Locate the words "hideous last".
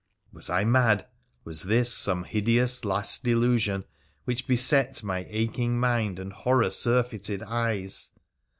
2.23-3.23